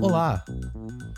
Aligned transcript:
Olá! 0.00 0.44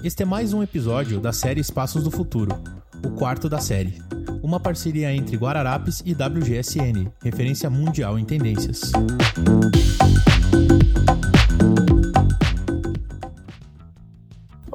Este 0.04 0.22
é 0.22 0.26
mais 0.26 0.52
um 0.52 0.62
episódio 0.62 1.20
da 1.20 1.32
série 1.32 1.60
Espaços 1.60 2.02
do 2.02 2.10
Futuro, 2.10 2.54
o 3.04 3.10
quarto 3.10 3.48
da 3.48 3.58
série. 3.58 4.00
Uma 4.42 4.60
parceria 4.60 5.12
entre 5.14 5.36
Guararapes 5.36 6.02
e 6.04 6.12
WGSN, 6.12 7.10
referência 7.22 7.68
mundial 7.70 8.18
em 8.18 8.24
tendências. 8.24 8.92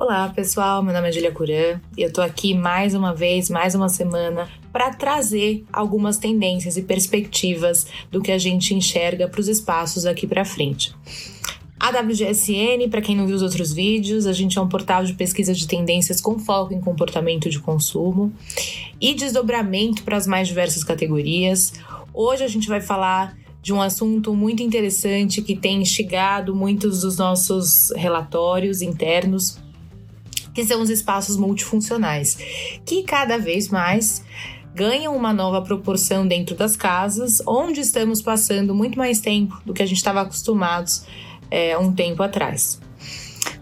Olá, 0.10 0.30
pessoal. 0.30 0.82
Meu 0.82 0.94
nome 0.94 1.10
é 1.10 1.12
Julia 1.12 1.34
Curan 1.34 1.82
e 1.98 2.02
eu 2.02 2.14
tô 2.14 2.22
aqui 2.22 2.54
mais 2.54 2.96
uma 2.96 3.14
vez, 3.14 3.50
mais 3.50 3.76
uma 3.76 3.90
semana, 3.90 4.48
para 4.72 4.94
trazer 4.94 5.66
algumas 5.72 6.18
tendências 6.18 6.78
e 6.78 6.82
perspectivas 6.82 7.86
do 8.10 8.22
que 8.22 8.32
a 8.32 8.38
gente 8.38 8.74
enxerga 8.74 9.28
para 9.28 9.42
os 9.42 9.50
espaços 9.50 10.06
aqui 10.06 10.26
para 10.26 10.46
frente. 10.46 10.96
A 11.78 11.90
WGSN, 11.90 12.88
para 12.90 13.02
quem 13.02 13.18
não 13.18 13.28
viu 13.28 13.36
os 13.36 13.42
outros 13.42 13.74
vídeos, 13.74 14.26
a 14.26 14.32
gente 14.32 14.58
é 14.58 14.62
um 14.62 14.70
portal 14.70 15.04
de 15.04 15.12
pesquisa 15.12 15.54
de 15.54 15.68
tendências 15.68 16.22
com 16.22 16.40
foco 16.40 16.74
em 16.74 16.80
comportamento 16.80 17.50
de 17.50 17.60
consumo 17.60 18.32
e 19.02 19.14
desdobramento 19.14 20.04
para 20.04 20.16
as 20.16 20.26
mais 20.26 20.48
diversas 20.48 20.86
categorias. 20.86 21.74
Hoje 22.14 22.46
a 22.46 22.48
gente 22.48 22.70
vai 22.70 22.80
falar 22.80 23.36
de 23.62 23.74
um 23.74 23.82
assunto 23.82 24.34
muito 24.34 24.64
interessante 24.64 25.42
que 25.42 25.54
tem 25.54 25.82
instigado 25.82 26.56
muitos 26.56 27.02
dos 27.02 27.18
nossos 27.18 27.92
relatórios 27.98 28.82
internos 28.82 29.67
que 30.58 30.66
são 30.66 30.82
os 30.82 30.90
espaços 30.90 31.38
multifuncionais, 31.38 32.36
que 32.84 33.04
cada 33.04 33.38
vez 33.38 33.68
mais 33.68 34.24
ganham 34.74 35.16
uma 35.16 35.32
nova 35.32 35.62
proporção 35.62 36.28
dentro 36.28 36.56
das 36.56 36.76
casas, 36.76 37.44
onde 37.46 37.80
estamos 37.80 38.24
passando 38.24 38.74
muito 38.74 38.98
mais 38.98 39.20
tempo 39.20 39.62
do 39.64 39.72
que 39.72 39.84
a 39.84 39.86
gente 39.86 39.98
estava 39.98 40.22
acostumados 40.22 41.06
é, 41.52 41.78
um 41.78 41.94
tempo 41.94 42.24
atrás. 42.24 42.82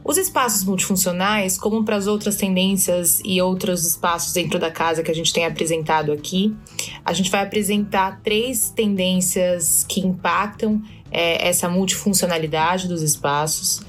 Os 0.06 0.18
espaços 0.18 0.64
multifuncionais, 0.64 1.58
como 1.58 1.84
para 1.84 1.98
as 1.98 2.08
outras 2.08 2.38
tendências 2.38 3.22
e 3.26 3.42
outros 3.42 3.86
espaços 3.86 4.32
dentro 4.32 4.58
da 4.58 4.72
casa 4.72 5.04
que 5.04 5.12
a 5.12 5.16
gente 5.16 5.34
tem 5.34 5.46
apresentado 5.46 6.14
aqui, 6.14 6.56
a 7.04 7.12
gente 7.12 7.30
vai 7.30 7.44
apresentar 7.44 8.22
três 8.24 8.70
tendências 8.70 9.86
que 9.86 10.00
impactam 10.00 10.82
é, 11.12 11.46
essa 11.46 11.68
multifuncionalidade 11.68 12.88
dos 12.88 13.02
espaços. 13.02 13.82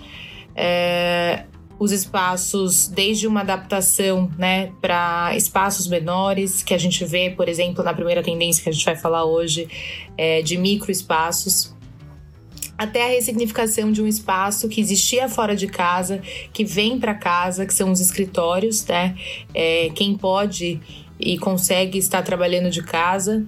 É, 0.56 1.44
os 1.78 1.92
espaços, 1.92 2.88
desde 2.88 3.26
uma 3.26 3.40
adaptação 3.40 4.30
né, 4.38 4.72
para 4.80 5.36
espaços 5.36 5.86
menores, 5.86 6.62
que 6.62 6.72
a 6.72 6.78
gente 6.78 7.04
vê, 7.04 7.30
por 7.30 7.48
exemplo, 7.48 7.84
na 7.84 7.92
primeira 7.92 8.22
tendência 8.22 8.62
que 8.62 8.68
a 8.68 8.72
gente 8.72 8.84
vai 8.84 8.96
falar 8.96 9.24
hoje, 9.24 9.68
é, 10.16 10.40
de 10.42 10.56
microespaços, 10.56 11.74
até 12.78 13.04
a 13.04 13.08
ressignificação 13.08 13.90
de 13.90 14.02
um 14.02 14.06
espaço 14.06 14.68
que 14.68 14.80
existia 14.80 15.28
fora 15.28 15.56
de 15.56 15.66
casa, 15.66 16.20
que 16.52 16.64
vem 16.64 16.98
para 16.98 17.14
casa, 17.14 17.64
que 17.64 17.72
são 17.72 17.90
os 17.90 18.00
escritórios, 18.00 18.84
né? 18.86 19.16
É, 19.54 19.90
quem 19.94 20.16
pode 20.16 20.80
e 21.18 21.38
consegue 21.38 21.98
estar 21.98 22.22
trabalhando 22.22 22.70
de 22.70 22.82
casa 22.82 23.46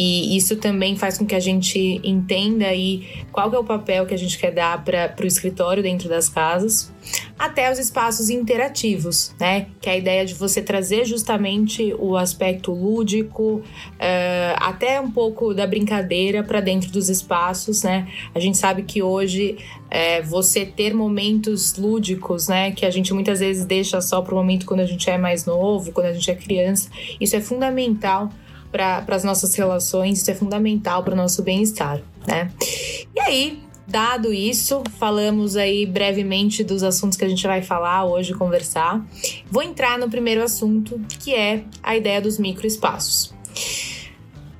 e 0.00 0.36
isso 0.36 0.54
também 0.54 0.94
faz 0.94 1.18
com 1.18 1.26
que 1.26 1.34
a 1.34 1.40
gente 1.40 2.00
entenda 2.04 2.66
aí 2.66 3.24
qual 3.32 3.52
é 3.52 3.58
o 3.58 3.64
papel 3.64 4.06
que 4.06 4.14
a 4.14 4.16
gente 4.16 4.38
quer 4.38 4.52
dar 4.52 4.84
para 4.84 5.12
o 5.20 5.26
escritório 5.26 5.82
dentro 5.82 6.08
das 6.08 6.28
casas, 6.28 6.92
até 7.36 7.68
os 7.68 7.80
espaços 7.80 8.30
interativos, 8.30 9.34
né? 9.40 9.66
Que 9.80 9.88
é 9.88 9.94
a 9.94 9.96
ideia 9.96 10.24
de 10.24 10.34
você 10.34 10.62
trazer 10.62 11.04
justamente 11.04 11.92
o 11.98 12.16
aspecto 12.16 12.70
lúdico, 12.70 13.56
uh, 13.56 14.54
até 14.58 15.00
um 15.00 15.10
pouco 15.10 15.52
da 15.52 15.66
brincadeira 15.66 16.44
para 16.44 16.60
dentro 16.60 16.92
dos 16.92 17.08
espaços, 17.08 17.82
né? 17.82 18.06
A 18.32 18.38
gente 18.38 18.56
sabe 18.56 18.84
que 18.84 19.02
hoje 19.02 19.56
é, 19.90 20.22
você 20.22 20.64
ter 20.64 20.94
momentos 20.94 21.76
lúdicos, 21.76 22.46
né? 22.46 22.70
Que 22.70 22.86
a 22.86 22.90
gente 22.90 23.12
muitas 23.12 23.40
vezes 23.40 23.64
deixa 23.64 24.00
só 24.00 24.22
para 24.22 24.32
o 24.32 24.36
momento 24.36 24.64
quando 24.64 24.78
a 24.78 24.86
gente 24.86 25.10
é 25.10 25.18
mais 25.18 25.44
novo, 25.44 25.90
quando 25.90 26.06
a 26.06 26.12
gente 26.12 26.30
é 26.30 26.36
criança, 26.36 26.88
isso 27.20 27.34
é 27.34 27.40
fundamental 27.40 28.30
para 28.70 29.04
as 29.08 29.24
nossas 29.24 29.54
relações, 29.54 30.20
isso 30.20 30.30
é 30.30 30.34
fundamental 30.34 31.02
para 31.02 31.14
o 31.14 31.16
nosso 31.16 31.42
bem-estar, 31.42 32.00
né? 32.26 32.50
E 33.14 33.20
aí, 33.20 33.62
dado 33.86 34.32
isso, 34.32 34.82
falamos 34.98 35.56
aí 35.56 35.86
brevemente 35.86 36.62
dos 36.62 36.82
assuntos 36.82 37.16
que 37.16 37.24
a 37.24 37.28
gente 37.28 37.46
vai 37.46 37.62
falar 37.62 38.04
hoje, 38.04 38.34
conversar. 38.34 39.04
Vou 39.50 39.62
entrar 39.62 39.98
no 39.98 40.10
primeiro 40.10 40.42
assunto, 40.42 41.00
que 41.20 41.34
é 41.34 41.64
a 41.82 41.96
ideia 41.96 42.20
dos 42.20 42.38
microespaços. 42.38 43.37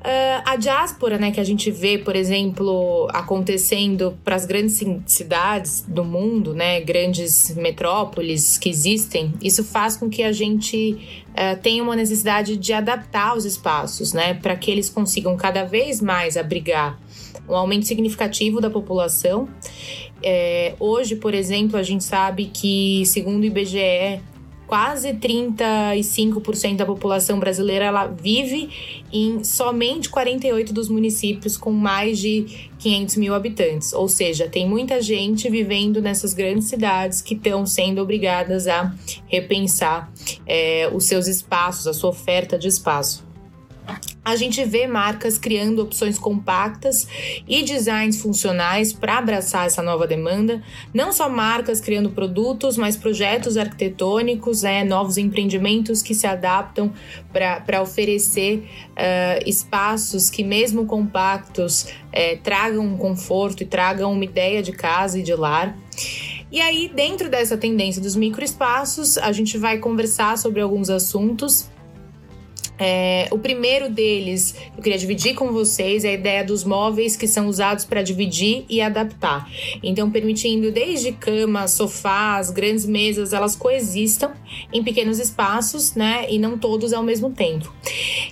Uh, 0.09 0.41
a 0.47 0.57
diáspora, 0.57 1.19
né, 1.19 1.31
que 1.31 1.39
a 1.39 1.45
gente 1.45 1.71
vê, 1.71 1.99
por 1.99 2.17
exemplo, 2.17 3.07
acontecendo 3.13 4.17
para 4.25 4.37
as 4.37 4.47
grandes 4.47 4.83
cidades 5.05 5.85
do 5.87 6.03
mundo, 6.03 6.55
né, 6.55 6.81
grandes 6.81 7.55
metrópoles 7.55 8.57
que 8.57 8.71
existem, 8.71 9.35
isso 9.43 9.63
faz 9.63 9.99
com 9.99 10.09
que 10.09 10.23
a 10.23 10.33
gente 10.33 10.99
uh, 11.29 11.61
tenha 11.61 11.83
uma 11.83 11.95
necessidade 11.95 12.57
de 12.57 12.73
adaptar 12.73 13.37
os 13.37 13.45
espaços, 13.45 14.15
né, 14.15 14.33
para 14.33 14.57
que 14.57 14.71
eles 14.71 14.89
consigam 14.89 15.37
cada 15.37 15.65
vez 15.65 16.01
mais 16.01 16.39
abrigar 16.39 16.99
um 17.47 17.55
aumento 17.55 17.85
significativo 17.85 18.63
da 18.63 18.71
população. 18.71 19.47
É, 20.23 20.75
hoje, 20.81 21.17
por 21.17 21.35
exemplo, 21.35 21.77
a 21.77 21.83
gente 21.83 22.03
sabe 22.03 22.47
que, 22.47 23.05
segundo 23.05 23.43
o 23.43 23.45
IBGE, 23.45 24.23
quase 24.69 25.15
35% 25.15 26.77
da 26.77 26.84
população 26.84 27.41
brasileira 27.41 27.87
ela 27.87 28.06
vive 28.06 28.69
em 29.11 29.43
somente 29.43 30.11
48 30.11 30.75
dos 30.75 30.91
municípios 30.91 31.56
com 31.56 31.73
mais 31.73 32.19
de 32.19 32.69
500 32.79 33.17
mil 33.17 33.34
habitantes. 33.34 33.95
Ou 33.95 34.09
seja, 34.09 34.47
tem 34.47 34.69
muita 34.69 35.01
gente 35.01 35.49
vivendo 35.49 36.03
nessas 36.03 36.34
grandes 36.34 36.69
cidades 36.69 37.23
que 37.23 37.34
estão 37.34 37.65
sendo 37.65 38.03
obrigadas 38.03 38.69
a 38.69 38.95
repensar 39.27 40.12
é, 40.47 40.89
os 40.93 41.06
seus 41.06 41.27
espaços, 41.27 41.87
a 41.87 41.95
sua 41.95 42.11
oferta 42.11 42.59
de 42.59 42.69
espaço 42.69 43.28
a 44.25 44.37
gente 44.37 44.62
vê 44.65 44.87
marcas 44.87 45.38
criando 45.38 45.81
opções 45.81 46.19
compactas 46.19 47.09
e 47.49 47.62
designs 47.62 48.21
funcionais 48.21 48.93
para 48.93 49.16
abraçar 49.16 49.66
essa 49.66 49.82
nova 49.82 50.06
demanda. 50.06 50.62
Não 50.93 51.12
só 51.12 51.31
marcas 51.31 51.81
criando 51.81 52.10
produtos, 52.10 52.76
mas 52.76 52.94
projetos 52.94 53.56
arquitetônicos, 53.56 54.65
é, 54.65 54.84
novos 54.84 55.16
empreendimentos 55.16 56.03
que 56.03 56.15
se 56.15 56.26
adaptam 56.26 56.93
para 57.32 57.81
oferecer 57.81 58.69
uh, 58.91 59.49
espaços 59.49 60.28
que, 60.28 60.44
mesmo 60.44 60.84
compactos, 60.84 61.87
é, 62.12 62.37
tragam 62.37 62.84
um 62.84 62.99
conforto 62.99 63.62
e 63.62 63.66
tragam 63.66 64.12
uma 64.12 64.25
ideia 64.25 64.62
de 64.62 64.72
casa 64.72 65.19
e 65.19 65.22
de 65.22 65.34
lar. 65.34 65.75
E 66.50 66.60
aí, 66.60 66.91
dentro 66.94 67.31
dessa 67.31 67.56
tendência 67.56 68.00
dos 68.00 68.16
microespaços, 68.16 69.16
a 69.16 69.32
gente 69.32 69.56
vai 69.56 69.78
conversar 69.78 70.37
sobre 70.37 70.60
alguns 70.60 70.91
assuntos 70.91 71.69
é, 72.78 73.27
o 73.33 73.39
primeiro 73.39 73.91
deles, 73.91 74.55
eu 74.77 74.83
queria 74.83 74.99
dividir 74.99 75.34
com 75.34 75.53
vocês, 75.53 76.05
é 76.05 76.11
a 76.11 76.12
ideia 76.12 76.44
dos 76.44 76.62
móveis 76.62 77.16
que 77.16 77.27
são 77.27 77.49
usados 77.49 77.84
para 77.84 78.03
dividir 78.03 78.65
e 78.69 78.81
adaptar. 78.81 79.50
Então, 79.83 80.11
permitindo 80.11 80.71
desde 80.71 81.12
camas, 81.12 81.72
sofás, 81.72 82.50
grandes 82.50 82.87
mesas, 82.87 83.33
elas 83.33 83.56
coexistam 83.56 84.31
em 84.72 84.83
pequenos 84.83 85.19
espaços, 85.19 85.94
né? 85.94 86.27
E 86.31 86.38
não 86.38 86.56
todos 86.56 86.93
ao 86.93 87.03
mesmo 87.03 87.31
tempo. 87.31 87.72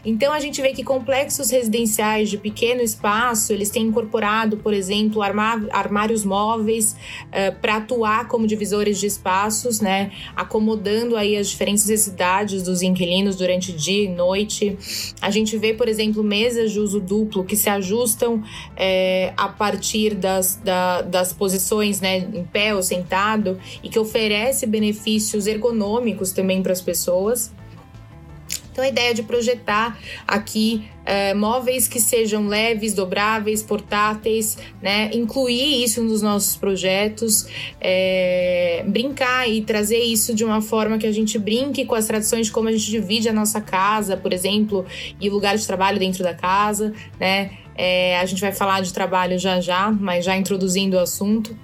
Então, 0.04 0.32
a 0.32 0.38
gente 0.38 0.62
vê 0.62 0.72
que 0.72 0.84
complexos 0.84 1.50
residenciais 1.50 2.30
de 2.30 2.38
pequeno 2.38 2.80
espaço, 2.80 3.52
eles 3.52 3.70
têm 3.70 3.86
incorporado, 3.86 4.58
por 4.58 4.72
exemplo, 4.72 5.22
armários 5.22 6.24
móveis 6.24 6.96
uh, 7.26 7.60
para 7.60 7.76
atuar 7.76 8.28
como 8.28 8.46
divisores 8.46 9.00
de 9.00 9.06
espaços, 9.06 9.80
né? 9.80 10.12
Acomodando 10.36 11.16
aí 11.16 11.36
as 11.36 11.48
diferentes 11.48 11.84
necessidades 11.86 12.62
dos 12.62 12.82
inquilinos 12.82 13.34
durante 13.34 13.72
dia 13.72 14.04
e 14.04 14.08
noite 14.08 14.35
noite. 14.36 15.14
A 15.20 15.30
gente 15.30 15.56
vê, 15.56 15.72
por 15.72 15.88
exemplo, 15.88 16.22
mesas 16.22 16.72
de 16.72 16.80
uso 16.80 17.00
duplo 17.00 17.44
que 17.44 17.56
se 17.56 17.68
ajustam 17.68 18.42
é, 18.76 19.32
a 19.36 19.48
partir 19.48 20.14
das, 20.14 20.56
da, 20.56 21.02
das 21.02 21.32
posições 21.32 22.00
né, 22.00 22.18
em 22.18 22.44
pé 22.44 22.74
ou 22.74 22.82
sentado 22.82 23.58
e 23.82 23.88
que 23.88 23.98
oferece 23.98 24.66
benefícios 24.66 25.46
ergonômicos 25.46 26.32
também 26.32 26.62
para 26.62 26.72
as 26.72 26.80
pessoas. 26.80 27.52
Então, 28.76 28.84
a 28.84 28.88
ideia 28.88 29.14
de 29.14 29.22
projetar 29.22 29.98
aqui 30.28 30.86
é, 31.06 31.32
móveis 31.32 31.88
que 31.88 31.98
sejam 31.98 32.46
leves, 32.46 32.92
dobráveis, 32.92 33.62
portáteis, 33.62 34.58
né? 34.82 35.08
Incluir 35.14 35.82
isso 35.82 36.02
nos 36.02 36.20
nossos 36.20 36.56
projetos, 36.56 37.46
é, 37.80 38.84
brincar 38.86 39.48
e 39.48 39.62
trazer 39.62 40.00
isso 40.00 40.34
de 40.34 40.44
uma 40.44 40.60
forma 40.60 40.98
que 40.98 41.06
a 41.06 41.12
gente 41.12 41.38
brinque 41.38 41.86
com 41.86 41.94
as 41.94 42.04
tradições 42.04 42.48
de 42.48 42.52
como 42.52 42.68
a 42.68 42.72
gente 42.72 42.90
divide 42.90 43.30
a 43.30 43.32
nossa 43.32 43.62
casa, 43.62 44.14
por 44.14 44.30
exemplo, 44.30 44.84
e 45.18 45.30
o 45.30 45.32
lugar 45.32 45.56
de 45.56 45.66
trabalho 45.66 45.98
dentro 45.98 46.22
da 46.22 46.34
casa, 46.34 46.92
né? 47.18 47.52
É, 47.74 48.18
a 48.18 48.26
gente 48.26 48.42
vai 48.42 48.52
falar 48.52 48.82
de 48.82 48.92
trabalho 48.92 49.38
já 49.38 49.58
já, 49.58 49.90
mas 49.90 50.22
já 50.22 50.36
introduzindo 50.36 50.98
o 50.98 51.00
assunto. 51.00 51.56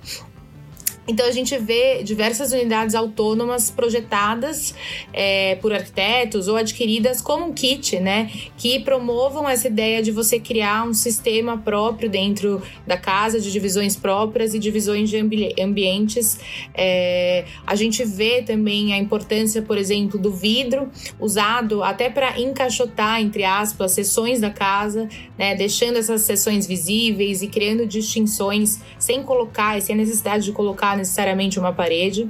Então 1.06 1.26
a 1.26 1.32
gente 1.32 1.56
vê 1.58 2.02
diversas 2.04 2.52
unidades 2.52 2.94
autônomas 2.94 3.70
projetadas 3.70 4.74
é, 5.12 5.56
por 5.56 5.72
arquitetos 5.72 6.46
ou 6.46 6.56
adquiridas 6.56 7.20
como 7.20 7.46
um 7.46 7.52
kit, 7.52 7.98
né? 7.98 8.30
Que 8.56 8.78
promovam 8.78 9.48
essa 9.48 9.66
ideia 9.66 10.00
de 10.02 10.12
você 10.12 10.38
criar 10.38 10.86
um 10.86 10.94
sistema 10.94 11.58
próprio 11.58 12.08
dentro 12.08 12.62
da 12.86 12.96
casa, 12.96 13.40
de 13.40 13.50
divisões 13.50 13.96
próprias 13.96 14.54
e 14.54 14.60
divisões 14.60 15.10
de 15.10 15.16
ambi 15.16 15.52
ambientes. 15.60 16.38
É, 16.72 17.46
a 17.66 17.74
gente 17.74 18.04
vê 18.04 18.42
também 18.42 18.92
a 18.92 18.98
importância, 18.98 19.60
por 19.60 19.76
exemplo, 19.76 20.18
do 20.18 20.32
vidro 20.32 20.88
usado 21.18 21.82
até 21.82 22.08
para 22.08 22.38
encaixotar, 22.40 23.20
entre 23.20 23.44
aspas, 23.44 23.90
seções 23.90 24.40
da 24.40 24.50
casa, 24.50 25.08
né? 25.36 25.56
Deixando 25.56 25.96
essas 25.96 26.22
seções 26.22 26.64
visíveis 26.64 27.42
e 27.42 27.48
criando 27.48 27.86
distinções 27.86 28.80
sem 29.00 29.24
colocar, 29.24 29.80
sem 29.82 29.96
a 29.96 29.98
necessidade 29.98 30.44
de 30.44 30.52
colocar 30.52 30.91
necessariamente 30.96 31.58
uma 31.58 31.72
parede. 31.72 32.28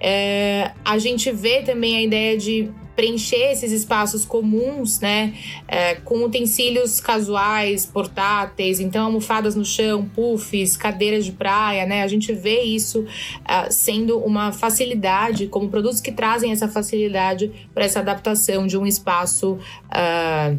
É, 0.00 0.72
a 0.84 0.98
gente 0.98 1.30
vê 1.30 1.62
também 1.62 1.96
a 1.96 2.02
ideia 2.02 2.36
de 2.36 2.70
preencher 2.94 3.52
esses 3.52 3.72
espaços 3.72 4.24
comuns, 4.24 5.00
né, 5.00 5.34
é, 5.66 5.94
com 5.94 6.22
utensílios 6.24 7.00
casuais, 7.00 7.86
portáteis, 7.86 8.80
então 8.80 9.06
almofadas 9.06 9.54
no 9.54 9.64
chão, 9.64 10.04
puffs, 10.14 10.76
cadeiras 10.76 11.24
de 11.24 11.32
praia, 11.32 11.86
né, 11.86 12.02
a 12.02 12.08
gente 12.08 12.32
vê 12.32 12.62
isso 12.62 13.00
uh, 13.00 13.70
sendo 13.70 14.18
uma 14.18 14.52
facilidade, 14.52 15.46
como 15.46 15.68
produtos 15.68 16.00
que 16.00 16.12
trazem 16.12 16.52
essa 16.52 16.68
facilidade 16.68 17.50
para 17.72 17.84
essa 17.84 18.00
adaptação 18.00 18.66
de 18.66 18.76
um 18.76 18.86
espaço 18.86 19.58
uh, 19.86 20.58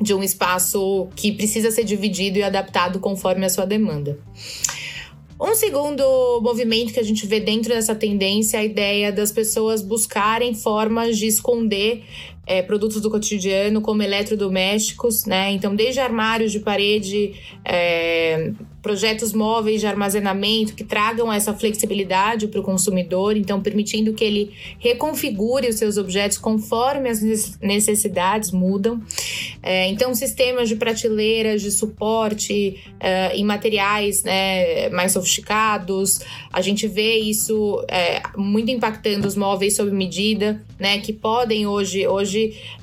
de 0.00 0.12
um 0.14 0.22
espaço 0.22 1.08
que 1.14 1.30
precisa 1.30 1.70
ser 1.70 1.84
dividido 1.84 2.36
e 2.38 2.42
adaptado 2.42 2.98
conforme 2.98 3.46
a 3.46 3.48
sua 3.48 3.64
demanda. 3.64 4.18
Um 5.44 5.56
segundo 5.56 6.40
movimento 6.40 6.92
que 6.92 7.00
a 7.00 7.02
gente 7.02 7.26
vê 7.26 7.40
dentro 7.40 7.70
dessa 7.70 7.96
tendência 7.96 8.58
é 8.58 8.60
a 8.60 8.64
ideia 8.64 9.10
das 9.10 9.32
pessoas 9.32 9.82
buscarem 9.82 10.54
formas 10.54 11.18
de 11.18 11.26
esconder 11.26 12.04
é, 12.46 12.60
produtos 12.60 13.00
do 13.00 13.10
cotidiano, 13.10 13.80
como 13.80 14.02
eletrodomésticos, 14.02 15.24
né? 15.26 15.52
Então, 15.52 15.74
desde 15.74 16.00
armários 16.00 16.50
de 16.50 16.58
parede, 16.58 17.34
é, 17.64 18.50
projetos 18.82 19.32
móveis 19.32 19.80
de 19.80 19.86
armazenamento 19.86 20.74
que 20.74 20.82
tragam 20.82 21.32
essa 21.32 21.54
flexibilidade 21.54 22.48
para 22.48 22.58
o 22.58 22.62
consumidor, 22.64 23.36
então 23.36 23.62
permitindo 23.62 24.12
que 24.12 24.24
ele 24.24 24.50
reconfigure 24.80 25.68
os 25.68 25.76
seus 25.76 25.96
objetos 25.96 26.36
conforme 26.36 27.08
as 27.08 27.22
necessidades 27.60 28.50
mudam. 28.50 29.00
É, 29.62 29.86
então, 29.86 30.12
sistemas 30.14 30.68
de 30.68 30.74
prateleiras, 30.74 31.62
de 31.62 31.70
suporte 31.70 32.82
é, 32.98 33.36
em 33.36 33.44
materiais 33.44 34.24
né, 34.24 34.88
mais 34.88 35.12
sofisticados, 35.12 36.18
a 36.52 36.60
gente 36.60 36.88
vê 36.88 37.18
isso 37.18 37.84
é, 37.88 38.20
muito 38.36 38.72
impactando 38.72 39.28
os 39.28 39.36
móveis 39.36 39.76
sob 39.76 39.92
medida, 39.92 40.60
né, 40.78 40.98
que 40.98 41.12
podem 41.12 41.68
hoje, 41.68 42.04
hoje 42.08 42.31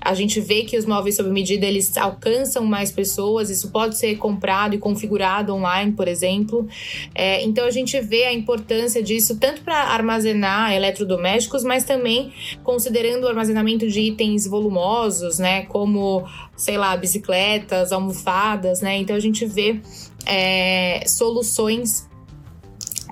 a 0.02 0.14
gente 0.14 0.40
vê 0.40 0.64
que 0.64 0.78
os 0.78 0.86
móveis 0.86 1.16
sob 1.16 1.30
medida 1.30 1.66
eles 1.66 1.96
alcançam 1.98 2.66
mais 2.66 2.92
pessoas, 2.92 3.50
isso 3.50 3.72
pode 3.72 3.98
ser 3.98 4.16
comprado 4.18 4.76
e 4.76 4.78
configurado 4.78 5.54
online 5.54 5.92
por 5.92 6.08
exemplo. 6.08 6.68
É, 7.14 7.44
então 7.44 7.66
a 7.66 7.72
gente 7.72 8.00
vê 8.00 8.26
a 8.26 8.34
importância 8.34 9.02
disso 9.02 9.38
tanto 9.40 9.62
para 9.62 9.76
armazenar 9.76 10.74
eletrodomésticos, 10.74 11.64
mas 11.64 11.84
também 11.84 12.32
considerando 12.64 13.24
o 13.24 13.28
armazenamento 13.28 13.88
de 13.88 14.00
itens 14.00 14.48
volumosos, 14.48 15.40
né, 15.40 15.64
como 15.64 16.24
sei 16.56 16.78
lá 16.78 16.96
bicicletas, 16.96 17.92
almofadas, 17.92 18.82
né. 18.82 18.98
Então 18.98 19.16
a 19.16 19.20
gente 19.20 19.46
vê 19.46 19.80
é, 20.26 21.04
soluções 21.08 22.10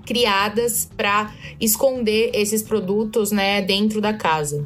criadas 0.05 0.89
para 0.95 1.33
esconder 1.59 2.31
esses 2.33 2.63
produtos, 2.63 3.31
né, 3.31 3.61
dentro 3.61 3.99
da 3.99 4.13
casa. 4.13 4.65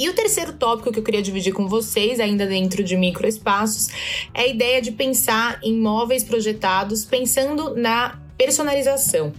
E 0.00 0.08
o 0.08 0.14
terceiro 0.14 0.54
tópico 0.54 0.90
que 0.90 0.98
eu 0.98 1.02
queria 1.02 1.20
dividir 1.20 1.52
com 1.52 1.68
vocês, 1.68 2.20
ainda 2.20 2.46
dentro 2.46 2.82
de 2.82 2.96
microespaços, 2.96 3.88
é 4.32 4.44
a 4.44 4.46
ideia 4.46 4.80
de 4.80 4.92
pensar 4.92 5.60
em 5.62 5.78
móveis 5.78 6.24
projetados 6.24 7.04
pensando 7.04 7.76
na 7.76 8.18
personalização. 8.40 9.34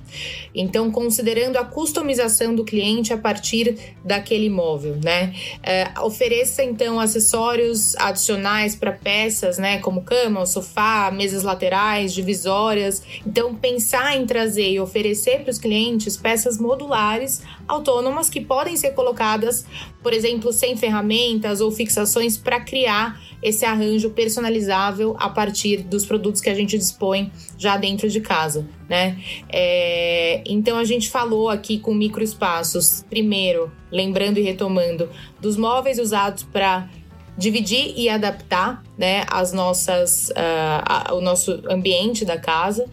Então, 0.54 0.92
considerando 0.92 1.58
a 1.58 1.66
customização 1.66 2.54
do 2.54 2.63
cliente 2.63 3.12
a 3.12 3.18
partir 3.18 3.96
daquele 4.06 4.46
imóvel, 4.46 5.00
né? 5.04 5.34
É, 5.63 5.92
ofereça 6.02 6.64
então 6.64 7.00
acessórios 7.00 7.96
adicionais 7.96 8.75
para 8.75 8.92
peças, 8.92 9.57
né? 9.57 9.80
Como 9.80 10.04
cama, 10.04 10.46
sofá, 10.46 11.10
mesas 11.10 11.42
laterais, 11.42 12.14
divisórias. 12.14 13.02
Então, 13.25 13.56
pensar 13.56 14.16
em 14.16 14.28
trazer 14.28 14.69
e 14.69 14.80
oferecer 14.80 15.40
para 15.40 15.50
os 15.50 15.57
clientes 15.57 16.16
peças 16.16 16.60
modulares 16.60 17.42
autônomas 17.71 18.29
que 18.29 18.41
podem 18.41 18.75
ser 18.75 18.91
colocadas, 18.91 19.65
por 20.03 20.13
exemplo, 20.13 20.51
sem 20.51 20.75
ferramentas 20.75 21.62
ou 21.62 21.71
fixações 21.71 22.38
para 22.38 22.59
criar 22.59 23.21
esse 23.41 23.65
arranjo 23.65 24.12
personalizável 24.12 25.15
a 25.19 25.29
partir 25.29 25.77
dos 25.77 26.06
produtos 26.06 26.41
que 26.41 26.50
a 26.50 26.53
gente 26.53 26.77
dispõe 26.77 27.31
já 27.57 27.77
dentro 27.77 28.09
de 28.09 28.21
casa 28.21 28.68
né? 28.91 29.18
É, 29.47 30.44
então 30.45 30.77
a 30.77 30.83
gente 30.83 31.09
falou 31.09 31.47
aqui 31.47 31.79
com 31.79 31.94
microespaços, 31.94 33.06
primeiro, 33.09 33.71
lembrando 33.89 34.38
e 34.38 34.41
retomando, 34.41 35.09
dos 35.39 35.56
móveis 35.56 35.97
usados 35.97 36.44
para 36.44 36.89
dividir 37.38 37.94
e 37.95 38.09
adaptar 38.09 38.83
né, 38.97 39.23
as 39.31 39.53
nossas, 39.53 40.27
uh, 40.31 40.83
a, 40.83 41.13
o 41.13 41.21
nosso 41.21 41.63
ambiente 41.69 42.25
da 42.25 42.38
casa. 42.38 42.85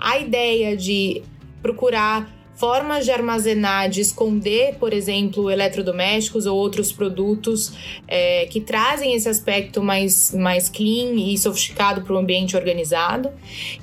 A 0.00 0.18
ideia 0.18 0.76
de 0.76 1.22
procurar 1.62 2.28
formas 2.54 3.04
de 3.04 3.10
armazenar, 3.10 3.88
de 3.88 4.00
esconder, 4.00 4.76
por 4.76 4.92
exemplo, 4.92 5.50
eletrodomésticos 5.50 6.46
ou 6.46 6.56
outros 6.56 6.92
produtos 6.92 7.72
é, 8.06 8.46
que 8.46 8.60
trazem 8.60 9.14
esse 9.14 9.28
aspecto 9.28 9.82
mais, 9.82 10.32
mais 10.32 10.68
clean 10.68 11.14
e 11.14 11.36
sofisticado 11.36 12.02
para 12.02 12.14
o 12.14 12.18
ambiente 12.18 12.56
organizado. 12.56 13.30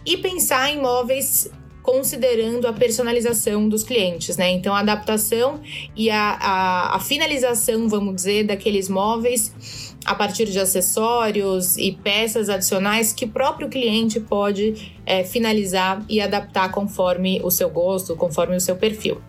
E 0.06 0.18
pensar 0.18 0.72
em 0.72 0.82
móveis 0.82 1.52
considerando 1.82 2.68
a 2.68 2.74
personalização 2.74 3.68
dos 3.68 3.84
clientes, 3.84 4.38
né? 4.38 4.52
Então, 4.52 4.74
a 4.74 4.80
adaptação 4.80 5.60
e 5.96 6.10
a, 6.10 6.38
a, 6.40 6.96
a 6.96 7.00
finalização, 7.00 7.90
vamos 7.90 8.16
dizer, 8.16 8.44
daqueles 8.46 8.88
móveis 8.88 9.91
a 10.06 10.16
partir 10.16 10.46
de 10.46 10.60
acessórios 10.60 11.78
e 11.78 11.92
peças 11.92 12.50
adicionais 12.50 13.14
que 13.14 13.26
o 13.26 13.28
próprio 13.28 13.70
cliente 13.70 14.20
pode 14.20 14.94
é, 15.06 15.24
finalizar 15.24 16.04
e 16.10 16.20
adaptar 16.20 16.72
conforme 16.72 17.40
o 17.44 17.52
seu 17.52 17.70
gosto, 17.70 18.16
conforme 18.16 18.56
o 18.56 18.60
seu 18.60 18.76
perfil. 18.76 19.22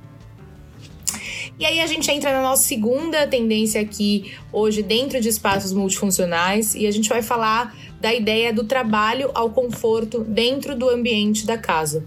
E 1.59 1.67
aí 1.67 1.81
a 1.81 1.87
gente 1.87 2.11
entra 2.11 2.33
na 2.33 2.43
nossa 2.43 2.63
segunda 2.63 3.27
tendência 3.27 3.81
aqui 3.81 4.33
hoje 4.53 4.83
dentro 4.83 5.21
de 5.21 5.29
espaços 5.29 5.73
multifuncionais 5.73 6.75
e 6.75 6.87
a 6.87 6.91
gente 6.91 7.09
vai 7.09 7.23
falar 7.23 7.77
da 8.01 8.13
ideia 8.13 8.53
do 8.53 8.65
trabalho 8.65 9.31
ao 9.33 9.51
conforto 9.51 10.25
dentro 10.25 10.77
do 10.77 10.89
ambiente 10.89 11.47
da 11.47 11.57
casa. 11.57 12.05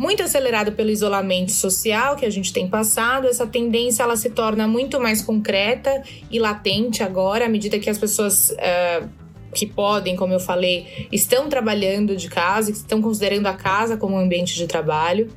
Muito 0.00 0.22
acelerado 0.22 0.72
pelo 0.72 0.88
isolamento 0.88 1.52
social 1.52 2.16
que 2.16 2.24
a 2.24 2.30
gente 2.30 2.54
tem 2.54 2.66
passado, 2.66 3.26
essa 3.26 3.46
tendência 3.46 4.02
ela 4.02 4.16
se 4.16 4.30
torna 4.30 4.66
muito 4.66 4.98
mais 4.98 5.20
concreta 5.20 6.02
e 6.30 6.38
latente 6.38 7.02
agora, 7.02 7.44
à 7.44 7.48
medida 7.50 7.78
que 7.78 7.90
as 7.90 7.98
pessoas 7.98 8.48
uh, 8.48 9.06
que 9.54 9.66
podem, 9.66 10.16
como 10.16 10.32
eu 10.32 10.40
falei, 10.40 11.06
estão 11.12 11.50
trabalhando 11.50 12.16
de 12.16 12.30
casa, 12.30 12.70
estão 12.70 13.02
considerando 13.02 13.46
a 13.46 13.52
casa 13.52 13.98
como 13.98 14.16
um 14.16 14.18
ambiente 14.18 14.54
de 14.54 14.66
trabalho. 14.66 15.28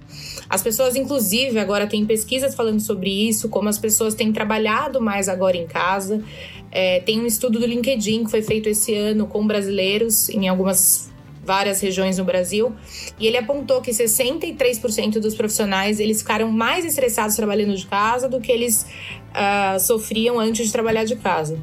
As 0.49 0.61
pessoas, 0.61 0.95
inclusive, 0.95 1.59
agora 1.59 1.85
tem 1.85 2.05
pesquisas 2.05 2.55
falando 2.55 2.79
sobre 2.79 3.09
isso, 3.09 3.49
como 3.49 3.67
as 3.67 3.77
pessoas 3.77 4.15
têm 4.15 4.31
trabalhado 4.31 5.01
mais 5.01 5.27
agora 5.27 5.57
em 5.57 5.67
casa. 5.67 6.23
É, 6.71 7.01
tem 7.01 7.19
um 7.19 7.25
estudo 7.25 7.59
do 7.59 7.65
LinkedIn 7.65 8.23
que 8.23 8.31
foi 8.31 8.41
feito 8.41 8.69
esse 8.69 8.95
ano 8.95 9.27
com 9.27 9.45
brasileiros 9.45 10.29
em 10.29 10.47
algumas 10.47 11.11
várias 11.43 11.81
regiões 11.81 12.17
no 12.17 12.23
Brasil, 12.23 12.73
e 13.19 13.27
ele 13.27 13.37
apontou 13.37 13.81
que 13.81 13.91
63% 13.91 15.19
dos 15.19 15.35
profissionais 15.35 15.99
eles 15.99 16.19
ficaram 16.19 16.51
mais 16.51 16.85
estressados 16.85 17.35
trabalhando 17.35 17.75
de 17.75 17.85
casa 17.85 18.29
do 18.29 18.39
que 18.39 18.51
eles 18.51 18.85
uh, 19.31 19.79
sofriam 19.79 20.39
antes 20.39 20.67
de 20.67 20.71
trabalhar 20.71 21.03
de 21.03 21.15
casa. 21.15 21.59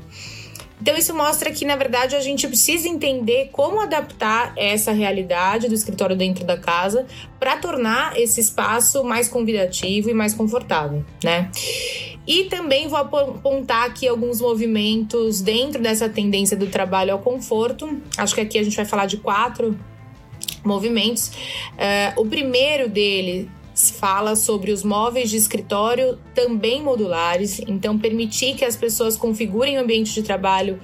Então, 0.80 0.96
isso 0.96 1.14
mostra 1.14 1.50
que, 1.50 1.64
na 1.64 1.76
verdade, 1.76 2.16
a 2.16 2.20
gente 2.20 2.46
precisa 2.46 2.88
entender 2.88 3.50
como 3.52 3.80
adaptar 3.80 4.52
essa 4.56 4.92
realidade 4.92 5.68
do 5.68 5.75
escritório 5.75 6.16
dentro 6.16 6.44
da 6.44 6.56
casa 6.56 7.06
para 7.38 7.56
tornar 7.56 8.18
esse 8.18 8.40
espaço 8.40 9.04
mais 9.04 9.28
convidativo 9.28 10.10
e 10.10 10.14
mais 10.14 10.34
confortável, 10.34 11.04
né? 11.22 11.50
E 12.26 12.44
também 12.44 12.87
vou 12.88 12.99
apontar 12.99 13.87
aqui 13.87 14.06
alguns 14.06 14.40
movimentos 14.40 15.40
dentro 15.40 15.82
dessa 15.82 16.08
tendência 16.08 16.56
do 16.56 16.66
trabalho 16.66 17.12
ao 17.12 17.18
conforto. 17.18 18.00
Acho 18.16 18.34
que 18.34 18.40
aqui 18.40 18.58
a 18.58 18.62
gente 18.62 18.76
vai 18.76 18.84
falar 18.84 19.06
de 19.06 19.16
quatro 19.16 19.76
movimentos. 20.64 21.28
Uh, 21.28 22.20
o 22.20 22.26
primeiro 22.26 22.88
dele 22.88 23.50
fala 23.75 24.37
sobre 24.37 24.73
os 24.73 24.83
móveis 24.83 25.31
de 25.31 25.37
escritório 25.37 26.19
também 26.35 26.83
modulares, 26.83 27.61
então 27.67 27.99
permitir 27.99 28.55
que 28.55 28.65
as 28.65 28.77
pessoas 28.77 29.17
configurem 29.17 29.79
o 29.79 29.81
ambiente 29.81 30.12
de 30.12 30.23
trabalho 30.23 30.81